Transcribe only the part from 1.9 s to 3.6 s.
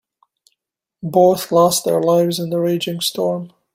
lives in the raging storm.